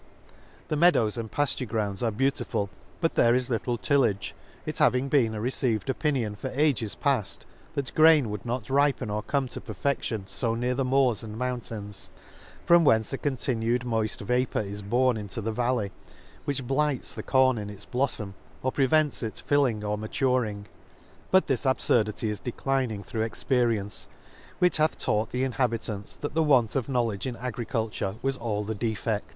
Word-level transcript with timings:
—The 0.69 0.75
meadows 0.75 1.15
and 1.15 1.31
* 1.31 1.31
Colling's 1.31 1.53
Peerage, 1.55 1.59
the 1.59 1.65
Lakes. 1.65 1.71
39 1.71 1.85
and 1.85 1.91
pafture 1.91 1.93
grounds 1.93 2.01
are 2.03 2.17
beautiful, 2.17 2.69
but 3.01 3.13
there 3.13 3.35
is 3.35 3.49
little 3.51 3.77
tillage, 3.77 4.33
it 4.65 4.79
having 4.79 5.09
been 5.09 5.35
a 5.35 5.39
re 5.41 5.51
ceived 5.51 5.89
opinion 5.89 6.35
for 6.35 6.47
ages 6.55 6.95
paft, 6.95 7.45
that 7.75 7.93
grain 7.93 8.31
would 8.31 8.43
not 8.43 8.67
ripen 8.71 9.11
or 9.11 9.21
come 9.21 9.47
to 9.49 9.61
perfe&ion 9.61 10.23
fo 10.25 10.55
near 10.55 10.73
the 10.73 10.83
moors 10.83 11.21
and 11.21 11.37
mountains, 11.37 12.09
from 12.65 12.83
whence 12.83 13.13
a 13.13 13.17
continued 13.19 13.81
moid 13.83 14.19
vapour 14.21 14.63
is 14.63 14.81
borne 14.81 15.17
into 15.17 15.39
the 15.39 15.51
valley, 15.51 15.91
which 16.45 16.65
blights 16.65 17.13
the 17.13 17.21
corn 17.21 17.59
in 17.59 17.69
its 17.69 17.85
blofTom, 17.85 18.33
or 18.63 18.71
prevents 18.71 19.21
it 19.21 19.43
filling 19.45 19.83
or 19.83 19.99
maturing. 19.99 20.65
But 21.29 21.45
this 21.45 21.63
abfurdity 21.65 22.27
is 22.29 22.41
declin 22.41 22.89
ing 22.91 23.03
through 23.03 23.21
experience; 23.21 24.07
which 24.57 24.77
hath 24.77 24.97
taught 24.97 25.29
the 25.29 25.43
inhabitants, 25.43 26.17
that 26.17 26.33
the 26.33 26.41
want 26.41 26.75
of 26.75 26.89
knowledge 26.89 27.27
in 27.27 27.35
agriculture 27.35 28.15
was 28.23 28.35
all 28.35 28.63
the 28.63 28.73
de 28.73 28.95
fed. 28.95 29.21